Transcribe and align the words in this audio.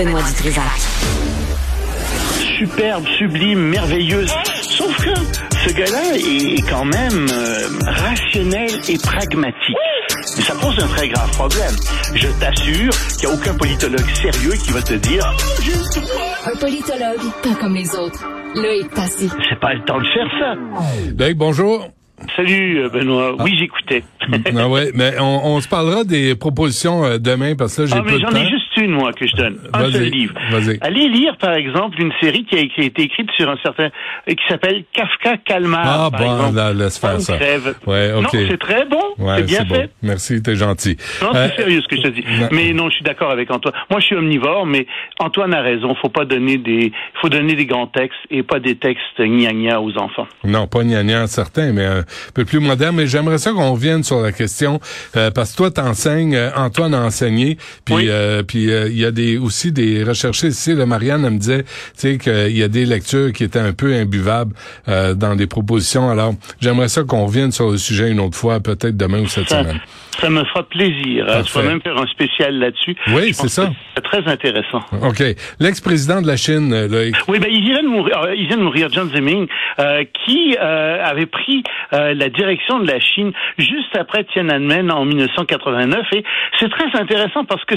Benoît 0.00 0.22
Dutrisac. 0.22 0.64
Superbe, 2.56 3.04
sublime, 3.18 3.58
merveilleuse. 3.58 4.32
Sauf 4.62 4.96
que 4.96 5.10
ce 5.62 5.74
gars-là 5.74 6.16
est 6.16 6.70
quand 6.70 6.86
même 6.86 7.26
euh, 7.30 7.68
rationnel 7.82 8.70
et 8.88 8.96
pragmatique. 8.96 9.76
Mais 10.38 10.42
ça 10.42 10.54
pose 10.54 10.78
un 10.82 10.88
très 10.88 11.08
grave 11.08 11.30
problème. 11.32 11.74
Je 12.14 12.28
t'assure 12.40 12.90
qu'il 13.18 13.28
n'y 13.28 13.34
a 13.34 13.36
aucun 13.36 13.54
politologue 13.54 14.08
sérieux 14.14 14.52
qui 14.64 14.70
va 14.70 14.80
te 14.80 14.94
dire 14.94 15.34
oh. 15.36 16.50
Un 16.50 16.56
politologue, 16.56 17.32
pas 17.42 17.54
comme 17.60 17.74
les 17.74 17.94
autres. 17.94 18.26
Loïc 18.54 18.88
Passy. 18.94 19.28
C'est 19.50 19.60
pas 19.60 19.74
le 19.74 19.84
temps 19.84 19.98
de 19.98 20.04
faire 20.04 20.30
ça. 20.40 20.54
Loïc, 21.18 21.36
bonjour. 21.36 21.86
Salut 22.36 22.80
euh, 22.80 22.88
Benoît. 22.88 23.34
Oui, 23.42 23.56
j'écoutais. 23.58 24.02
ah 24.56 24.68
ouais, 24.68 24.90
mais 24.94 25.14
on, 25.18 25.40
on, 25.56 25.60
se 25.60 25.68
parlera 25.68 26.04
des 26.04 26.34
propositions 26.34 27.04
euh, 27.04 27.18
demain 27.18 27.54
parce 27.56 27.76
que 27.76 27.82
là 27.82 27.88
j'ai 27.88 27.94
ah, 27.96 28.02
peu 28.02 28.12
de 28.12 28.18
j'en 28.18 28.28
temps. 28.28 28.36
ai 28.36 28.48
juste 28.48 28.76
une 28.76 28.92
moi 28.92 29.12
que 29.12 29.26
je 29.26 29.34
donne, 29.36 29.58
un 29.72 29.90
seul 29.90 30.04
livre. 30.04 30.34
Vas-y. 30.50 30.78
Allez 30.80 31.08
lire 31.08 31.36
par 31.38 31.54
exemple 31.54 32.00
une 32.00 32.12
série 32.20 32.44
qui 32.44 32.56
a, 32.56 32.60
été 32.60 33.02
écrite 33.02 33.30
sur 33.36 33.48
un 33.48 33.56
certain 33.62 33.84
euh, 33.84 34.34
qui 34.34 34.42
s'appelle 34.48 34.84
Kafka 34.92 35.38
Kalmar. 35.38 35.80
Ah 35.84 36.10
par 36.10 36.20
bon, 36.20 36.32
exemple. 36.36 36.56
là, 36.56 36.72
laisse 36.72 36.98
faire 36.98 37.20
ça. 37.20 37.34
Ouais, 37.86 38.12
ok. 38.12 38.22
Non, 38.22 38.28
c'est 38.32 38.58
très 38.58 38.84
bon, 38.84 39.02
Ouais, 39.18 39.36
c'est 39.38 39.42
bien 39.44 39.64
bon. 39.64 39.74
fait. 39.74 39.90
Merci, 40.02 40.42
t'es 40.42 40.56
gentil. 40.56 40.96
Non, 41.22 41.30
Euh, 41.34 41.48
c'est 41.56 41.62
sérieux 41.62 41.80
ce 41.82 41.88
que 41.88 41.96
je 41.96 42.02
te 42.02 42.08
dis. 42.08 42.24
non. 42.40 42.48
Mais 42.52 42.72
non, 42.72 42.88
je 42.90 42.94
suis 42.96 43.04
d'accord 43.04 43.30
avec 43.30 43.50
Antoine. 43.50 43.74
Moi, 43.90 44.00
je 44.00 44.06
suis 44.06 44.16
omnivore, 44.16 44.66
mais 44.66 44.86
Antoine 45.18 45.54
a 45.54 45.62
raison. 45.62 45.94
Faut 46.00 46.08
pas 46.10 46.24
donner 46.24 46.58
des, 46.58 46.92
faut 47.20 47.28
donner 47.28 47.54
des 47.54 47.66
grands 47.66 47.86
textes 47.86 48.18
et 48.30 48.42
pas 48.42 48.60
des 48.60 48.76
textes 48.76 49.00
gna 49.18 49.52
gna 49.52 49.80
aux 49.80 49.96
enfants. 49.98 50.26
Non, 50.44 50.66
pas 50.66 50.84
gnangnan 50.84 51.26
certain, 51.26 51.72
mais 51.72 51.86
un 52.28 52.32
peu 52.34 52.44
plus 52.44 52.60
moderne. 52.60 52.96
Mais 52.96 53.06
j'aimerais 53.06 53.38
ça 53.38 53.52
qu'on 53.52 53.72
revienne 53.72 54.02
sur 54.02 54.20
la 54.20 54.32
question 54.32 54.80
euh, 55.16 55.30
parce 55.30 55.52
que 55.52 55.56
toi 55.58 55.70
t'enseignes, 55.70 56.34
euh, 56.34 56.50
Antoine 56.56 56.94
a 56.94 57.00
enseigné, 57.02 57.56
puis 57.84 57.94
Oui. 57.94 58.06
euh, 58.08 58.42
puis 58.42 58.70
euh, 58.70 58.88
il 58.88 58.96
y 58.98 59.04
a 59.04 59.10
des 59.10 59.38
aussi 59.38 59.72
des 59.72 60.02
recherchistes 60.04 60.58
ici. 60.58 60.74
Là, 60.74 60.86
Marianne 60.86 61.24
elle 61.24 61.32
me 61.32 61.38
disait, 61.38 61.62
tu 61.64 61.68
sais 61.94 62.18
qu'il 62.18 62.56
y 62.56 62.62
a 62.62 62.68
des 62.68 62.86
lectures 62.86 63.32
qui 63.32 63.44
étaient 63.44 63.58
un 63.58 63.72
peu 63.72 63.94
imbuvables 63.94 64.54
euh, 64.88 65.14
dans 65.14 65.36
des 65.36 65.46
propositions. 65.46 66.10
Alors 66.10 66.34
j'aimerais 66.60 66.88
ça 66.88 67.02
qu'on 67.04 67.26
revienne 67.26 67.52
sur 67.52 67.70
le 67.70 67.76
sujet 67.78 68.10
une 68.10 68.20
autre 68.20 68.36
fois, 68.36 68.60
peut-être 68.60 68.96
demain 68.96 69.20
ou 69.20 69.26
cette 69.26 69.48
Ça, 69.48 69.62
semaine. 69.62 69.80
ça 70.20 70.30
me 70.30 70.44
fera 70.44 70.62
plaisir. 70.68 71.24
hein. 71.28 71.42
Tu 71.44 71.52
Parfait. 71.52 71.62
vas 71.62 71.68
même 71.68 71.80
faire 71.82 71.96
un 71.96 72.06
spécial 72.06 72.58
là-dessus. 72.58 72.96
Oui, 73.14 73.32
c'est 73.32 73.48
ça. 73.48 73.70
C'est 73.94 74.02
très 74.02 74.26
intéressant. 74.30 74.80
Ok, 75.02 75.22
l'ex-président 75.60 76.22
de 76.22 76.26
la 76.26 76.36
Chine, 76.36 76.72
euh, 76.72 76.88
Loïc. 76.88 77.14
Oui, 77.28 77.38
ben 77.38 77.48
il 77.50 77.62
vient 77.62 77.82
de 77.82 77.88
mourir. 77.88 78.16
Il 78.36 78.46
vient 78.46 78.56
de 78.56 78.62
mourir, 78.62 78.88
John 78.92 79.10
Zeming, 79.14 79.46
euh, 79.78 80.04
qui 80.24 80.56
euh, 80.60 81.04
avait 81.04 81.26
pris 81.26 81.62
euh, 82.00 82.14
la 82.14 82.28
direction 82.28 82.80
de 82.80 82.86
la 82.90 82.98
Chine 83.00 83.32
juste 83.58 83.96
après 83.96 84.24
Tiananmen 84.24 84.90
en 84.90 85.04
1989. 85.04 86.06
Et 86.12 86.24
c'est 86.58 86.70
très 86.70 86.98
intéressant 87.00 87.44
parce 87.44 87.64
que 87.64 87.74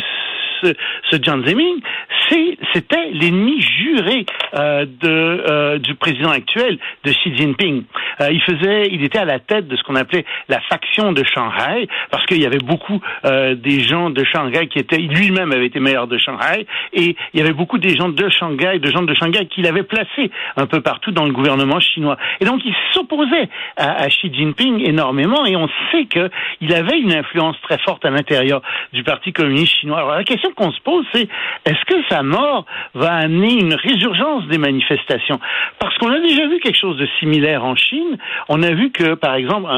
ce, 0.62 0.74
ce 1.12 1.18
Zeming, 1.46 1.82
c'est- 2.30 2.58
c'était 2.74 3.10
l'ennemi 3.12 3.60
juré 3.62 4.26
euh, 4.54 4.86
de, 4.86 5.10
euh, 5.10 5.78
du 5.80 5.96
président 5.96 6.30
actuel, 6.30 6.78
de 7.04 7.12
Xi 7.12 7.36
Jinping. 7.36 7.84
Euh, 8.22 8.30
il 8.32 8.42
faisait, 8.42 8.88
il 8.92 9.04
était 9.04 9.18
à 9.20 9.26
la 9.26 9.40
tête 9.40 9.68
de 9.68 9.76
ce 9.76 9.84
qu'on 9.84 9.96
appelait 9.96 10.24
la 10.48 10.62
faction 10.62 11.12
de 11.12 11.24
Shanghai, 11.24 11.88
parce 12.12 12.26
qu'il 12.28 12.42
y 12.42 12.46
avait 12.46 12.60
beaucoup 12.64 13.02
euh, 13.26 13.56
des 13.56 13.82
gens 13.82 14.10
de 14.10 14.24
Shanghai 14.24 14.68
qui 14.68 14.80
étaient, 14.80 14.98
lui-même 14.98 15.52
avait 15.52 15.66
été 15.66 15.80
maire 15.82 16.08
de 16.08 16.18
Shanghai, 16.18 16.66
et 16.94 17.16
il 17.34 17.40
y 17.40 17.44
avait 17.44 17.52
beaucoup 17.54 17.78
des 17.78 17.96
gens 17.98 18.10
de 18.10 18.30
Shanghai, 18.30 18.80
de 18.80 18.90
gens 18.90 19.02
de 19.04 19.14
Shanghai 19.16 19.48
qu'il 19.48 19.68
avait 19.68 19.84
placés 19.84 20.32
un 20.56 20.66
peu 20.66 20.80
partout 20.82 21.12
dans 21.12 21.26
le 21.26 21.32
gouvernement 21.34 21.80
chinois. 21.82 22.18
Et 22.40 22.46
donc 22.46 22.62
il 22.64 22.74
s'opposait 22.94 23.50
à, 23.76 24.04
à 24.04 24.10
Xi 24.14 24.34
Jinping 24.34 24.82
énormément, 24.88 25.46
et 25.46 25.56
on 25.56 25.68
sait 25.92 26.06
que 26.06 26.30
il 26.62 26.74
avait 26.74 27.00
une 27.00 27.14
influence 27.14 27.60
très 27.62 27.78
forte 27.80 28.06
à 28.06 28.10
l'intérieur 28.10 28.62
du 28.94 29.04
Parti 29.04 29.34
communiste 29.34 29.74
chinois. 29.80 29.98
Alors 29.98 30.12
la 30.12 30.24
question 30.24 30.52
qu'on 30.56 30.72
se 30.72 30.82
pose, 30.82 31.06
c'est 31.14 31.28
est-ce 31.66 31.86
que 31.86 31.96
sa 32.10 32.24
mort 32.24 32.66
va 32.94 33.14
amener 33.14 33.54
une 33.54 33.74
résurgence 33.74 34.48
des 34.48 34.58
manifestations? 34.58 35.40
Parce 35.80 35.98
qu'on 35.98 36.12
a 36.12 36.20
déjà 36.20 36.48
vu 36.48 36.60
quelque 36.60 36.80
chose 36.80 36.98
de 36.98 37.08
similaire 37.20 37.64
en 37.64 37.76
Chine. 37.76 38.18
On 38.50 38.64
a 38.64 38.72
vu 38.72 38.92
que, 38.92 39.16
par 39.16 39.36
exemple, 39.36 39.70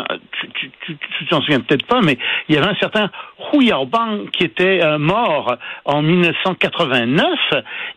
tu 0.86 1.26
t'en 1.30 1.42
souviens 1.42 1.60
peut-être 1.60 1.86
pas, 1.86 2.02
mais 2.02 2.18
il 2.48 2.56
y 2.56 2.58
avait 2.58 2.68
un 2.68 2.76
certain 2.76 3.10
Hu 3.52 3.64
Yaobang 3.64 4.30
qui 4.32 4.44
était 4.44 4.84
euh, 4.84 4.98
mort 4.98 5.56
en 5.86 6.02
1989, 6.02 7.28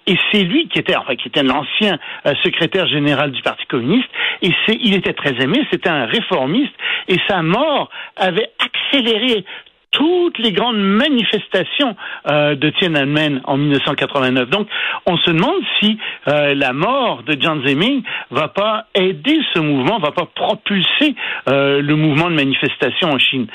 et 0.06 0.16
c'est 0.30 0.42
lui 0.42 0.68
qui 0.68 0.78
était, 0.78 0.96
enfin, 0.96 1.16
qui 1.16 1.28
était 1.28 1.42
l'ancien 1.42 1.98
euh, 2.26 2.34
secrétaire 2.42 2.86
général 2.86 3.32
du 3.32 3.42
Parti 3.42 3.64
communiste, 3.66 4.08
et 4.42 4.50
c'est, 4.66 4.76
il 4.80 4.94
était 4.94 5.12
très 5.12 5.34
aimé, 5.42 5.66
c'était 5.70 5.88
un 5.88 6.06
réformiste, 6.06 6.74
et 7.08 7.16
sa 7.28 7.42
mort 7.42 7.90
avait 8.16 8.50
accéléré 8.58 9.44
toutes 9.90 10.38
les 10.38 10.52
grandes 10.52 10.78
manifestations 10.78 11.96
euh, 12.30 12.54
de 12.54 12.70
Tiananmen 12.70 13.40
en 13.44 13.56
1989. 13.56 14.50
Donc, 14.50 14.68
on 15.06 15.16
se 15.16 15.30
demande 15.30 15.62
si 15.80 15.98
euh, 16.28 16.54
la 16.54 16.72
mort 16.72 17.22
de 17.22 17.40
Jiang 17.40 17.66
Zemin 17.66 18.00
va 18.30 18.48
pas 18.48 18.86
aider 18.94 19.38
ce 19.54 19.60
mouvement, 19.60 19.98
va 19.98 20.12
pas 20.12 20.26
propulser 20.26 21.14
euh, 21.48 21.80
le 21.80 21.96
mouvement 21.96 22.30
de 22.30 22.34
manifestation 22.34 23.10
en 23.10 23.18
Chine. 23.18 23.46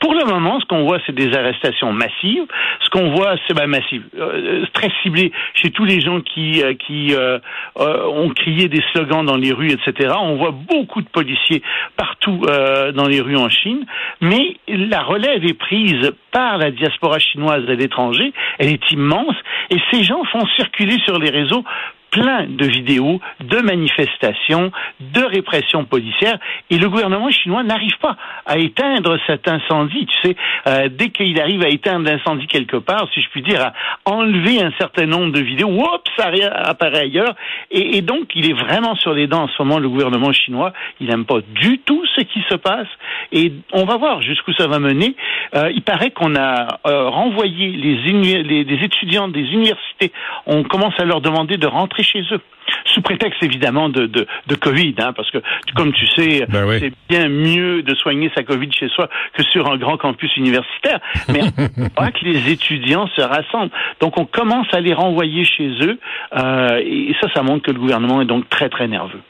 Pour 0.00 0.14
le 0.14 0.24
moment, 0.24 0.58
ce 0.60 0.64
qu'on 0.64 0.84
voit, 0.84 0.98
c'est 1.06 1.14
des 1.14 1.36
arrestations 1.36 1.92
massives. 1.92 2.46
Ce 2.80 2.88
qu'on 2.88 3.10
voit, 3.10 3.36
c'est 3.46 3.54
ben, 3.54 3.66
massive, 3.66 4.02
euh, 4.18 4.64
très 4.72 4.90
ciblé 5.02 5.30
chez 5.54 5.70
tous 5.70 5.84
les 5.84 6.00
gens 6.00 6.20
qui 6.22 6.62
euh, 6.62 6.72
qui 6.74 7.14
euh, 7.14 7.38
euh, 7.78 8.06
ont 8.06 8.30
crié 8.30 8.68
des 8.68 8.82
slogans 8.92 9.24
dans 9.24 9.36
les 9.36 9.52
rues, 9.52 9.70
etc. 9.72 10.14
On 10.18 10.36
voit 10.36 10.52
beaucoup 10.52 11.02
de 11.02 11.08
policiers 11.08 11.62
partout 11.98 12.40
euh, 12.46 12.92
dans 12.92 13.06
les 13.06 13.20
rues 13.20 13.36
en 13.36 13.50
Chine, 13.50 13.84
mais 14.22 14.56
la 14.68 15.02
relève 15.02 15.44
est 15.44 15.58
prise 15.58 16.12
par 16.32 16.56
la 16.56 16.70
diaspora 16.70 17.18
chinoise 17.18 17.68
à 17.68 17.74
l'étranger. 17.74 18.32
Elle 18.58 18.72
est 18.72 18.92
immense, 18.92 19.36
et 19.68 19.76
ces 19.90 20.02
gens 20.02 20.24
font 20.32 20.46
circuler 20.56 20.96
sur 21.04 21.18
les 21.18 21.30
réseaux 21.30 21.64
plein 22.10 22.46
de 22.48 22.66
vidéos 22.66 23.20
de 23.40 23.58
manifestations, 23.58 24.72
de 25.00 25.22
répression 25.22 25.84
policière, 25.84 26.38
et 26.70 26.78
le 26.78 26.88
gouvernement 26.88 27.30
chinois 27.30 27.62
n'arrive 27.62 27.96
pas 27.98 28.16
à 28.46 28.58
éteindre 28.58 29.18
cet 29.26 29.48
incendie. 29.48 30.06
Tu 30.06 30.28
sais, 30.28 30.36
euh, 30.66 30.88
dès 30.90 31.10
qu'il 31.10 31.40
arrive 31.40 31.62
à 31.62 31.68
éteindre 31.68 32.10
l'incendie 32.10 32.46
quelque 32.46 32.76
part, 32.76 33.06
si 33.14 33.22
je 33.22 33.28
puis 33.30 33.42
dire, 33.42 33.62
à 33.62 33.72
enlever 34.04 34.62
un 34.62 34.72
certain 34.78 35.06
nombre 35.06 35.32
de 35.32 35.40
vidéos, 35.40 35.70
oups, 35.70 36.10
ça 36.16 36.30
apparaît 36.64 37.00
ailleurs, 37.00 37.34
et, 37.70 38.02
donc 38.02 38.30
il 38.34 38.50
est 38.50 38.54
vraiment 38.54 38.94
sur 38.96 39.12
les 39.12 39.26
dents 39.26 39.44
en 39.44 39.48
ce 39.48 39.62
moment, 39.62 39.78
le 39.78 39.88
gouvernement 39.88 40.32
chinois. 40.32 40.72
Il 41.00 41.08
n'aime 41.08 41.24
pas 41.24 41.40
du 41.54 41.78
tout 41.78 42.04
ce 42.16 42.22
qui 42.22 42.42
se 42.48 42.54
passe, 42.54 42.88
et 43.32 43.52
on 43.72 43.84
va 43.84 43.96
voir 43.96 44.22
jusqu'où 44.22 44.52
ça 44.54 44.66
va 44.66 44.78
mener. 44.78 45.14
Euh, 45.54 45.70
il 45.74 45.82
paraît 45.82 46.10
qu'on 46.10 46.34
a 46.34 46.78
euh, 46.86 47.08
renvoyé 47.08 47.68
les, 47.68 47.96
les, 48.42 48.64
les 48.64 48.84
étudiants 48.84 49.28
des 49.28 49.40
universités, 49.40 50.12
on 50.46 50.62
commence 50.62 50.98
à 50.98 51.04
leur 51.04 51.20
demander 51.20 51.56
de 51.56 51.66
rentrer 51.66 51.99
chez 52.02 52.22
eux. 52.32 52.40
Sous 52.86 53.02
prétexte 53.02 53.42
évidemment 53.42 53.88
de, 53.88 54.06
de, 54.06 54.26
de 54.46 54.54
Covid, 54.54 54.94
hein, 54.98 55.12
parce 55.14 55.30
que 55.30 55.38
comme 55.74 55.92
tu 55.92 56.06
sais, 56.08 56.46
Ben 56.48 56.66
oui. 56.68 56.78
c'est 56.80 56.92
bien 57.08 57.28
mieux 57.28 57.82
de 57.82 57.94
soigner 57.96 58.30
sa 58.34 58.42
Covid 58.44 58.70
chez 58.72 58.88
soi 58.88 59.08
que 59.34 59.42
sur 59.44 59.68
un 59.70 59.76
grand 59.76 59.96
campus 59.96 60.34
universitaire. 60.36 61.00
Mais 61.28 61.40
on 61.78 61.88
voit 62.00 62.12
que 62.12 62.24
les 62.24 62.50
étudiants 62.50 63.08
se 63.16 63.22
rassemblent. 63.22 63.72
Donc 64.00 64.18
on 64.18 64.24
commence 64.24 64.68
à 64.72 64.80
les 64.80 64.94
renvoyer 64.94 65.44
chez 65.44 65.68
eux, 65.82 65.98
euh, 66.36 66.80
et 66.84 67.14
ça, 67.20 67.28
ça 67.34 67.42
montre 67.42 67.64
que 67.64 67.72
le 67.72 67.80
gouvernement 67.80 68.22
est 68.22 68.26
donc 68.26 68.48
très 68.48 68.68
très 68.68 68.86
nerveux. 68.86 69.20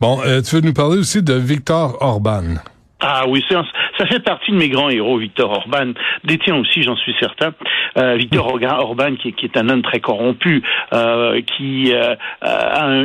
Bon, 0.00 0.20
euh, 0.24 0.42
tu 0.42 0.56
veux 0.56 0.60
nous 0.62 0.74
parler 0.74 0.98
aussi 0.98 1.22
de 1.22 1.34
Victor 1.34 1.96
Orban? 2.00 2.56
Ah 3.04 3.24
oui, 3.26 3.44
un- 3.50 3.66
ça 3.98 4.06
fait 4.06 4.20
partie 4.20 4.52
de 4.52 4.56
mes 4.56 4.68
grands 4.68 4.88
héros, 4.88 5.18
Victor 5.18 5.50
Orban. 5.50 5.92
Des 6.22 6.38
tiens 6.38 6.56
aussi, 6.56 6.82
j'en 6.84 6.94
suis 6.96 7.14
certain. 7.18 7.52
Euh, 7.98 8.14
Victor 8.14 8.46
Orban, 8.78 9.16
qui, 9.16 9.28
est- 9.28 9.32
qui 9.32 9.46
est 9.46 9.56
un 9.56 9.68
homme 9.68 9.82
très 9.82 9.98
corrompu, 9.98 10.62
euh, 10.92 11.40
qui 11.56 11.92
euh, 11.92 12.14
a 12.42 12.86
un- 12.86 13.04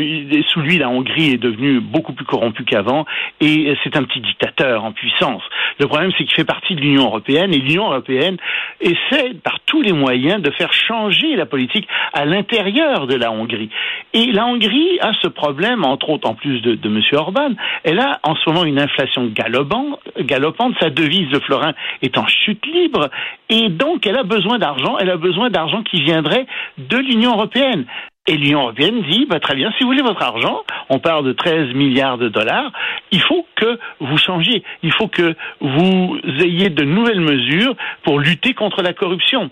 sous 0.54 0.62
lui, 0.62 0.78
la 0.78 0.90
Hongrie 0.90 1.32
est 1.34 1.38
devenue 1.38 1.80
beaucoup 1.80 2.14
plus 2.14 2.26
corrompue 2.26 2.64
qu'avant, 2.64 3.06
et 3.42 3.76
c'est 3.84 3.98
un 3.98 4.04
petit 4.04 4.22
dictateur 4.22 4.84
en 4.86 4.92
puissance. 4.92 5.42
Le 5.80 5.88
problème, 5.88 6.12
c'est 6.18 6.26
qu'il 6.26 6.34
fait 6.36 6.46
partie 6.46 6.76
de 6.76 6.82
l'Union 6.82 7.06
européenne, 7.06 7.52
et 7.54 7.58
l'Union 7.58 7.90
européenne 7.90 8.38
essaie 8.80 9.34
par 9.44 9.60
tous 9.66 9.82
les 9.82 9.94
moyens 9.94 10.42
de 10.44 10.52
faire 10.52 10.74
changer 10.74 11.36
la 11.36 11.48
politique 11.48 11.88
à 12.14 12.26
l'intérieur 12.26 13.08
de 13.08 13.16
la 13.16 13.32
Hongrie. 13.32 13.70
Et 14.14 14.28
la 14.32 14.46
Hongrie 14.46 15.00
a 15.02 15.12
ce 15.22 15.28
problème, 15.28 15.84
entre 15.84 16.10
autres, 16.10 16.30
en 16.30 16.36
plus 16.36 16.62
de, 16.62 16.76
de 16.76 16.88
M. 16.88 17.02
Orban, 17.14 17.50
elle 17.84 18.00
a 18.00 18.20
en 18.24 18.36
ce 18.36 18.48
moment 18.50 18.64
une 18.64 18.80
inflation 18.80 19.26
galopante, 19.34 19.87
galopante, 20.20 20.76
sa 20.80 20.90
devise, 20.90 21.30
le 21.32 21.40
florin, 21.40 21.74
est 22.02 22.18
en 22.18 22.28
chute 22.28 22.66
libre, 22.66 23.10
et 23.50 23.70
donc 23.70 24.06
elle 24.06 24.18
a 24.18 24.24
besoin 24.24 24.58
d'argent, 24.58 24.98
elle 25.00 25.10
a 25.10 25.18
besoin 25.18 25.50
d'argent 25.50 25.84
qui 25.84 26.02
viendrait 26.02 26.46
de 26.78 26.98
l'Union 26.98 27.34
européenne. 27.34 27.86
Et 28.30 28.36
l'Union 28.36 28.64
européenne 28.64 29.02
dit, 29.04 29.26
bah, 29.30 29.40
très 29.40 29.56
bien, 29.56 29.72
si 29.78 29.84
vous 29.84 29.90
voulez 29.90 30.02
votre 30.02 30.22
argent, 30.22 30.64
on 30.90 31.00
parle 31.00 31.26
de 31.26 31.32
13 31.32 31.74
milliards 31.74 32.18
de 32.18 32.28
dollars, 32.28 32.72
il 33.12 33.22
faut 33.22 33.46
que 33.56 33.80
vous 34.02 34.18
changiez, 34.18 34.64
il 34.84 34.92
faut 34.92 35.08
que 35.08 35.34
vous 35.62 36.20
ayez 36.40 36.70
de 36.70 36.84
nouvelles 36.84 37.22
mesures 37.22 37.74
pour 38.04 38.20
lutter 38.20 38.54
contre 38.54 38.82
la 38.82 38.92
corruption. 38.92 39.50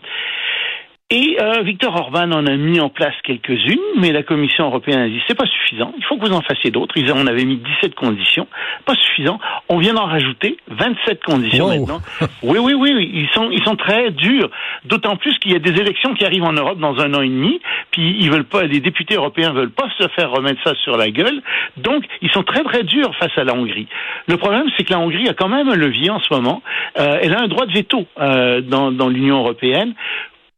Et 1.11 1.37
euh, 1.39 1.61
Victor 1.61 1.95
Orban 1.95 2.31
en 2.31 2.47
a 2.47 2.55
mis 2.55 2.79
en 2.79 2.89
place 2.89 3.13
quelques-unes, 3.23 3.77
mais 3.99 4.11
la 4.11 4.23
Commission 4.23 4.65
européenne 4.65 5.01
a 5.01 5.07
dit 5.07 5.21
c'est 5.27 5.37
pas 5.37 5.45
suffisant, 5.45 5.93
il 5.99 6.03
faut 6.03 6.17
que 6.17 6.25
vous 6.25 6.33
en 6.33 6.41
fassiez 6.41 6.71
d'autres. 6.71 6.97
Ils 6.97 7.11
en 7.11 7.27
avaient 7.27 7.45
mis 7.45 7.57
17 7.57 7.93
conditions, 7.93 8.47
pas 8.85 8.95
suffisant. 8.95 9.39
On 9.69 9.77
vient 9.77 9.93
d'en 9.93 10.05
rajouter 10.05 10.57
27 10.67 11.23
conditions 11.23 11.65
Wow. 11.67 11.79
maintenant. 11.79 12.01
Oui, 12.41 12.57
oui, 12.57 12.73
oui, 12.73 12.93
oui, 12.95 13.11
ils 13.13 13.29
sont 13.35 13.51
ils 13.51 13.63
sont 13.63 13.75
très 13.75 14.09
durs. 14.09 14.49
D'autant 14.85 15.15
plus 15.15 15.37
qu'il 15.37 15.51
y 15.51 15.55
a 15.55 15.59
des 15.59 15.79
élections 15.79 16.15
qui 16.15 16.25
arrivent 16.25 16.43
en 16.43 16.53
Europe 16.53 16.79
dans 16.79 16.97
un 16.99 17.13
an 17.13 17.21
et 17.21 17.29
demi, 17.29 17.61
puis 17.91 18.17
ils 18.19 18.31
veulent 18.31 18.43
pas, 18.43 18.63
les 18.63 18.79
députés 18.79 19.13
européens 19.13 19.53
veulent 19.53 19.69
pas 19.69 19.89
se 19.99 20.07
faire 20.07 20.31
remettre 20.31 20.61
ça 20.63 20.73
sur 20.83 20.97
la 20.97 21.11
gueule, 21.11 21.39
donc 21.77 22.03
ils 22.23 22.31
sont 22.31 22.41
très 22.41 22.63
très 22.63 22.81
durs 22.83 23.15
face 23.17 23.37
à 23.37 23.43
la 23.43 23.53
Hongrie. 23.53 23.87
Le 24.27 24.37
problème, 24.37 24.65
c'est 24.75 24.83
que 24.83 24.91
la 24.91 24.99
Hongrie 24.99 25.29
a 25.29 25.35
quand 25.35 25.49
même 25.49 25.69
un 25.69 25.75
levier 25.75 26.09
en 26.09 26.19
ce 26.19 26.33
moment. 26.33 26.63
Euh, 26.97 27.19
elle 27.21 27.35
a 27.35 27.41
un 27.41 27.47
droit 27.47 27.67
de 27.67 27.73
veto 27.73 28.07
euh, 28.19 28.61
dans, 28.61 28.91
dans 28.91 29.07
l'Union 29.07 29.37
européenne 29.37 29.93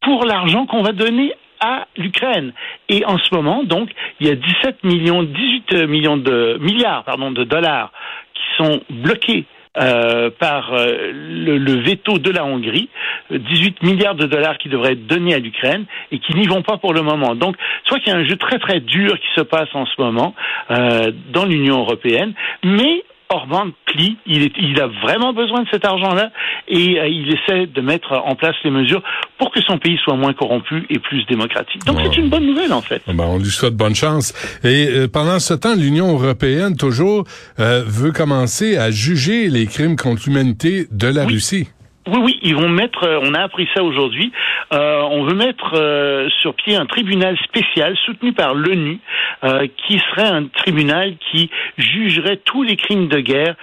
pour 0.02 0.26
l'argent 0.26 0.66
qu'on 0.66 0.84
va 0.84 0.92
donner 0.92 1.34
à 1.60 1.88
l'Ukraine. 1.98 2.54
Et 2.90 3.06
en 3.06 3.18
ce 3.18 3.34
moment, 3.34 3.64
donc, 3.64 3.90
il 4.20 4.28
y 4.28 4.30
a 4.30 4.36
17 4.36 4.84
millions, 4.84 5.24
18 5.24 5.88
millions 5.88 6.18
de 6.18 6.58
milliards, 6.62 7.04
pardon, 7.04 7.32
de 7.32 7.44
dollars 7.44 7.92
qui 8.34 8.64
sont 8.64 8.82
bloqués 8.90 9.46
euh, 9.80 10.32
par 10.32 10.74
euh, 10.74 11.12
le, 11.14 11.82
veto 11.82 12.18
de 12.18 12.32
la 12.32 12.46
Hongrie, 12.46 12.90
18 13.30 13.84
milliards 13.84 14.16
de 14.16 14.26
dollars 14.26 14.58
qui 14.58 14.70
devraient 14.70 14.94
être 14.94 15.06
donnés 15.06 15.36
à 15.36 15.40
l'Ukraine 15.40 15.86
et 16.12 16.18
qui 16.18 16.34
n'y 16.34 16.48
vont 16.48 16.64
pas 16.64 16.78
pour 16.78 16.94
le 16.94 17.04
moment. 17.04 17.36
Donc, 17.36 17.56
soit 17.86 18.00
qu'il 18.00 18.12
y 18.12 18.16
a 18.16 18.18
un 18.18 18.26
jeu 18.26 18.38
très 18.38 18.58
très 18.58 18.80
dur 18.80 19.20
qui 19.20 19.28
se 19.36 19.42
passe 19.42 19.70
en 19.74 19.86
ce 19.86 20.02
moment 20.02 20.34
euh, 20.72 21.12
dans 21.32 21.46
l'Union 21.46 21.80
européenne, 21.80 22.34
mais 22.64 23.04
Orban 23.30 23.68
plie, 23.86 24.18
il, 24.26 24.44
est, 24.44 24.54
il, 24.58 24.80
a 24.80 24.88
vraiment 24.88 25.34
besoin 25.34 25.64
de 25.64 25.68
cet 25.70 25.84
argent-là 25.86 26.32
et 26.68 27.00
euh, 27.00 27.08
il 27.08 27.34
essaie 27.34 27.68
de 27.68 27.82
mettre 27.82 28.14
en 28.14 28.36
place 28.36 28.56
les 28.64 28.72
mesures 28.72 29.04
pour 29.38 29.52
que 29.52 29.62
son 29.62 29.78
pays 29.78 29.98
soit 30.04 30.16
moins 30.16 30.34
corrompu 30.34 30.86
et 30.90 31.00
plus 31.00 31.26
démocratique. 31.26 31.84
Donc 31.86 32.00
c'est 32.02 32.18
une 32.18 32.30
bonne 32.30 32.46
nouvelle 32.46 32.72
en 32.72 32.82
fait. 32.82 33.02
Ben, 33.08 33.26
on 33.26 33.38
lui 33.38 33.50
souhaite 33.50 33.76
bonne 33.76 33.96
chance. 33.96 34.34
Et 34.64 34.88
euh, 34.88 35.08
pendant 35.08 35.40
ce 35.40 35.54
temps, 35.54 35.76
l'Union 35.76 36.14
européenne 36.14 36.78
toujours 36.78 37.26
euh, 37.60 37.84
veut 37.86 38.12
commencer 38.12 38.78
à 38.78 38.92
juger 38.92 39.50
les 39.50 39.66
crimes 39.66 39.98
contre 39.98 40.24
l'humanité 40.28 40.88
de 40.92 41.08
la 41.08 41.26
oui. 41.26 41.34
Russie. 41.34 41.68
Oui, 42.08 42.20
oui, 42.24 42.40
ils 42.42 42.56
vont 42.56 42.70
mettre, 42.70 43.04
euh, 43.04 43.20
on 43.22 43.34
a 43.34 43.42
appris 43.42 43.68
ça 43.76 43.84
aujourd'hui, 43.84 44.32
euh, 44.74 45.02
on 45.12 45.24
veut 45.24 45.36
mettre 45.36 45.74
euh, 45.74 46.30
sur 46.42 46.54
pied 46.54 46.78
un 46.78 46.86
tribunal 46.86 47.38
spécial 47.44 47.98
soutenu 48.06 48.32
par 48.32 48.54
l'ONU, 48.54 49.00
euh, 49.44 49.68
qui 49.76 50.00
serait 50.00 50.28
un 50.28 50.46
tribunal 50.46 51.16
qui 51.30 51.50
jugerait 51.78 52.38
tous 52.38 52.64
les 52.64 52.78
crimes 52.78 53.10
de 53.10 53.20
guerre 53.20 53.56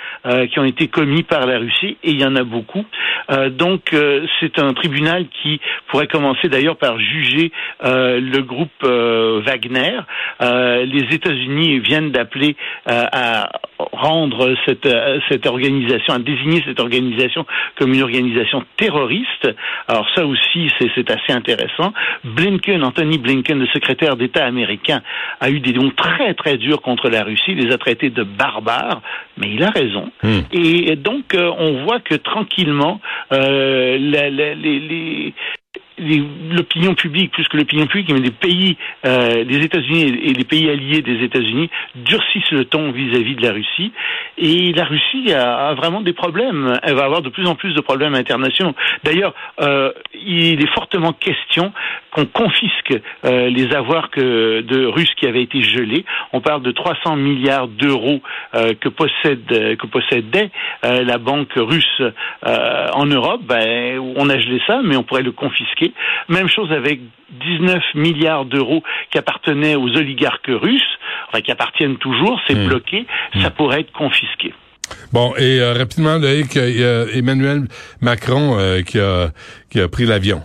qui 0.51 0.59
ont 0.59 0.65
été 0.65 0.89
commis 0.89 1.23
par 1.23 1.47
la 1.47 1.59
Russie, 1.59 1.97
et 2.03 2.11
il 2.11 2.21
y 2.21 2.25
en 2.25 2.37
a 2.37 2.45
beaucoup. 2.45 2.85
donc 3.51 3.95
c'est 4.41 4.59
un 4.59 4.73
tribunal 4.73 5.27
qui 5.43 5.61
pourrait 5.89 6.07
commencer 6.07 6.49
d'ailleurs 6.49 6.77
par 6.77 6.99
juger 6.99 7.53
le 7.83 8.41
groupe 8.41 8.71
Wagner. 8.83 10.01
les 10.41 11.15
États-Unis 11.15 11.79
viennent 11.81 12.11
d'appeler 12.11 12.57
à 12.87 13.51
rendre 13.93 14.55
cette, 14.65 14.89
cette 15.29 15.47
organisation, 15.47 16.15
à 16.15 16.19
désigner 16.19 16.63
cette 16.67 16.81
organisation 16.81 17.45
comme 17.77 17.93
une 17.93 18.03
organisation 18.03 18.34
terroriste. 18.77 19.49
Alors 19.89 20.07
ça 20.15 20.27
aussi, 20.27 20.71
c'est 20.79 21.11
assez 21.11 21.33
intéressant. 21.33 21.93
Blinken, 22.25 22.83
Anthony 22.83 23.19
Blinken, 23.19 23.59
le 23.59 23.67
secrétaire 23.67 24.17
d'État 24.17 24.45
américain, 24.45 25.03
a 25.41 25.51
eu 25.51 25.61
des 25.61 25.73
noms 25.73 25.91
très 25.91 26.35
très 26.35 26.57
durs 26.57 26.83
contre 26.83 27.09
la 27.09 27.23
Russie, 27.23 27.53
il 27.53 27.59
les 27.59 27.73
a 27.73 27.79
traités 27.79 28.11
de 28.11 28.23
barbares, 28.23 29.03
mais 29.37 29.49
il 29.55 29.63
a 29.63 29.71
raison. 29.71 30.11
Hmm. 30.23 30.41
Et 30.53 30.97
donc 30.97 31.35
euh, 31.35 31.51
on 31.59 31.85
voit 31.85 32.01
que 32.01 32.15
tranquillement, 32.15 33.01
euh, 33.33 33.99
la, 34.01 34.31
la, 34.31 34.55
les, 34.55 34.81
les 34.81 35.35
l'opinion 35.99 36.95
publique, 36.95 37.33
plus 37.33 37.47
que 37.49 37.57
l'opinion 37.57 37.87
publique, 37.87 38.13
mais 38.13 38.21
les 38.21 38.31
pays, 38.31 38.77
euh, 39.07 39.45
les 39.45 39.65
États-Unis 39.65 40.03
et 40.03 40.33
les 40.33 40.45
pays 40.45 40.69
alliés 40.69 41.03
des 41.03 41.23
États-Unis 41.23 41.71
durcissent 41.95 42.51
le 42.51 42.65
ton 42.65 42.91
vis-à-vis 42.91 43.35
-vis 43.35 43.37
de 43.37 43.43
la 43.43 43.53
Russie. 43.53 43.93
Et 44.39 44.73
la 44.73 44.85
Russie 44.85 45.33
a, 45.33 45.69
a, 45.69 45.75
vraiment 45.75 46.01
des 46.01 46.13
problèmes. 46.13 46.79
Elle 46.83 46.95
va 46.95 47.05
avoir 47.05 47.23
de 47.23 47.29
plus 47.29 47.47
en 47.47 47.55
plus 47.55 47.73
de 47.75 47.81
problèmes 47.81 48.15
internationaux. 48.15 48.75
D'ailleurs, 49.05 49.35
euh, 49.61 49.93
il 50.27 50.63
est 50.63 50.75
fortement 50.75 51.13
question 51.13 51.73
qu'on 52.11 52.27
confisque 52.27 53.01
euh, 53.25 53.49
les 53.49 53.75
avoirs 53.75 54.11
que, 54.11 54.61
de 54.61 54.87
Russes 54.87 55.15
qui 55.17 55.27
avaient 55.27 55.43
été 55.43 55.63
gelés. 55.63 56.05
On 56.33 56.41
parle 56.41 56.63
de 56.63 56.71
300 56.71 57.17
milliards 57.17 57.69
d'euros 57.69 58.21
euh, 58.55 58.75
que 58.81 58.89
possède 58.89 59.77
que 59.77 59.87
possédait 59.87 60.51
euh, 60.85 61.03
la 61.05 61.19
banque 61.19 61.53
russe 61.57 62.01
euh, 62.01 62.89
en 62.93 63.07
Europe. 63.07 63.43
Ben, 63.45 63.99
on 64.17 64.29
a 64.29 64.39
gelé 64.39 64.61
ça, 64.67 64.81
mais 64.85 64.97
on 64.97 65.03
pourrait 65.03 65.23
le 65.23 65.33
confisquer. 65.33 65.93
Même 66.29 66.49
chose 66.49 66.73
avec 66.73 67.01
19 67.33 67.83
milliards 67.95 68.45
d'euros 68.45 68.83
qui 69.11 69.19
appartenaient 69.19 69.77
aux 69.77 69.89
oligarques 69.97 70.49
russes, 70.49 70.99
enfin 71.29 71.41
qui 71.41 71.51
appartiennent 71.51 71.97
toujours, 71.97 72.41
c'est 72.47 72.55
mmh. 72.55 72.69
bloqué, 72.69 73.07
ça 73.41 73.51
pourrait 73.51 73.81
être 73.81 73.93
confisqué. 73.93 74.53
Bon, 75.13 75.35
et 75.37 75.61
euh, 75.61 75.75
rapidement, 75.75 76.19
Loïc, 76.19 76.55
y 76.57 76.85
a 76.85 77.05
Emmanuel 77.15 77.65
Macron 78.01 78.59
euh, 78.59 78.83
qui, 78.83 78.99
a, 78.99 79.31
qui 79.71 79.81
a 79.81 79.89
pris 79.89 80.07
l'avion. 80.07 80.43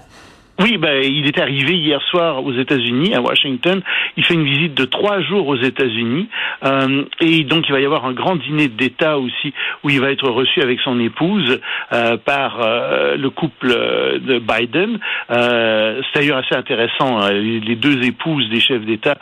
Oui, 0.60 0.78
ben, 0.78 1.02
il 1.02 1.26
est 1.26 1.40
arrivé 1.40 1.78
hier 1.78 2.02
soir 2.10 2.44
aux 2.44 2.54
États-Unis, 2.54 3.16
à 3.16 3.22
Washington. 3.22 3.82
Il 4.18 4.26
fait 4.26 4.34
une 4.34 4.44
visite 4.44 4.74
de 4.74 4.84
trois 4.84 5.22
jours 5.22 5.48
aux 5.48 5.56
États-Unis. 5.56 6.28
Euh, 6.64 7.04
et 7.22 7.44
donc, 7.44 7.68
il 7.68 7.72
va 7.72 7.80
y 7.80 7.86
avoir 7.86 8.06
un 8.06 8.14
grand 8.14 8.36
dîner 8.36 8.68
d'État 8.68 9.18
aussi, 9.18 9.54
où 9.84 9.90
il 9.90 10.00
va 10.00 10.12
être 10.12 10.30
reçu 10.30 10.62
avec 10.62 10.80
son 10.82 11.00
épouse 11.00 11.60
euh, 11.94 12.18
par 12.18 12.60
euh, 12.62 13.18
le 13.18 13.30
couple 13.30 13.70
de 13.70 14.40
Biden. 14.40 15.00
C'est 15.30 16.16
d'ailleurs 16.16 16.38
assez 16.38 16.56
intéressant. 16.56 17.20
Hein. 17.20 17.32
Les 17.32 17.76
deux 17.76 18.04
épouses 18.04 18.50
des 18.50 18.60
chefs 18.60 18.86
d'État 18.86 19.18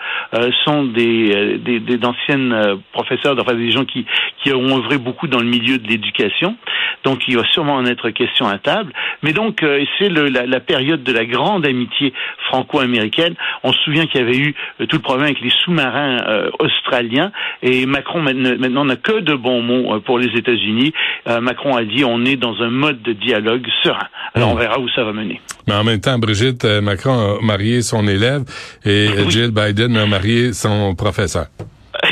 sont 0.63 0.83
des, 0.83 1.57
des, 1.57 1.79
des 1.79 1.97
d'anciennes 1.97 2.79
professeurs, 2.91 3.35
enfin 3.39 3.53
des 3.53 3.71
gens 3.71 3.85
qui, 3.85 4.05
qui 4.41 4.51
ont 4.53 4.77
œuvré 4.77 4.97
beaucoup 4.97 5.27
dans 5.27 5.39
le 5.39 5.45
milieu 5.45 5.77
de 5.77 5.87
l'éducation. 5.87 6.55
Donc, 7.03 7.27
il 7.27 7.37
va 7.37 7.43
sûrement 7.51 7.75
en 7.75 7.85
être 7.85 8.09
question 8.09 8.47
à 8.47 8.57
table. 8.57 8.93
Mais 9.21 9.33
donc, 9.33 9.63
c'est 9.99 10.09
la, 10.09 10.45
la 10.45 10.59
période 10.59 11.03
de 11.03 11.11
la 11.11 11.25
grande 11.25 11.65
amitié 11.65 12.13
franco-américaine. 12.47 13.35
On 13.63 13.71
se 13.73 13.79
souvient 13.81 14.05
qu'il 14.05 14.21
y 14.21 14.23
avait 14.23 14.37
eu 14.37 14.55
tout 14.87 14.97
le 14.97 15.01
problème 15.01 15.25
avec 15.25 15.41
les 15.41 15.51
sous-marins 15.63 16.17
euh, 16.27 16.49
australiens 17.27 17.31
et 17.61 17.85
Macron 17.85 18.21
maintenant 18.21 18.85
n'a 18.85 18.95
que 18.95 19.19
de 19.19 19.35
bons 19.35 19.61
mots 19.61 19.95
euh, 19.95 19.99
pour 19.99 20.19
les 20.19 20.37
États-Unis. 20.37 20.93
Euh, 21.27 21.41
Macron 21.41 21.75
a 21.75 21.83
dit 21.83 22.03
on 22.05 22.25
est 22.25 22.35
dans 22.35 22.55
un 22.61 22.69
mode 22.69 23.01
de 23.01 23.13
dialogue 23.13 23.65
serein. 23.83 24.07
Alors 24.33 24.49
mmh. 24.49 24.51
on 24.51 24.55
verra 24.55 24.79
où 24.79 24.89
ça 24.89 25.03
va 25.03 25.13
mener. 25.13 25.41
Mais 25.67 25.75
en 25.75 25.83
même 25.83 25.99
temps, 25.99 26.17
Brigitte 26.17 26.65
Macron 26.65 27.37
a 27.39 27.43
marié 27.43 27.81
son 27.81 28.07
élève 28.07 28.43
et 28.85 29.07
oui. 29.17 29.31
Jill 29.31 29.51
Biden 29.51 29.97
a 29.97 30.05
marié 30.05 30.53
son 30.53 30.95
professeur. 30.95 31.47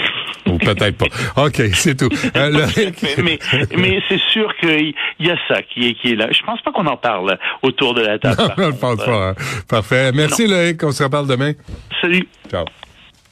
Ou 0.47 0.59
peut-être 0.59 0.97
pas. 0.97 1.43
OK, 1.45 1.55
c'est 1.73 1.95
tout. 1.97 2.09
Euh, 2.35 2.67
mais 3.23 3.39
mais 3.75 3.99
c'est 4.07 4.21
sûr 4.31 4.53
qu'il 4.57 4.93
y 5.19 5.29
a 5.29 5.37
ça 5.47 5.61
qui 5.63 5.87
est, 5.87 5.93
qui 5.95 6.11
est 6.11 6.15
là. 6.15 6.27
Je 6.31 6.43
pense 6.43 6.61
pas 6.61 6.71
qu'on 6.71 6.85
en 6.85 6.97
parle 6.97 7.37
autour 7.63 7.95
de 7.95 8.01
la 8.01 8.19
table. 8.19 8.37
Non, 8.57 8.71
je 8.71 8.77
pense 8.77 9.03
pas. 9.03 9.29
Hein. 9.29 9.35
Parfait. 9.67 10.11
Merci, 10.13 10.45
non. 10.45 10.51
Loïc. 10.51 10.83
On 10.83 10.91
se 10.91 11.03
reparle 11.03 11.27
demain. 11.27 11.53
Salut. 11.99 12.27
Ciao. 12.49 12.65